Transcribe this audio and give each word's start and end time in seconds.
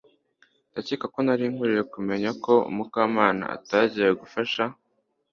Ndakeka 0.71 1.05
ko 1.13 1.19
nari 1.25 1.45
nkwiye 1.53 1.81
kumenya 1.93 2.29
ko 2.43 2.53
Mukamana 2.75 3.45
atagiye 3.57 4.09
gufasha 4.21 4.63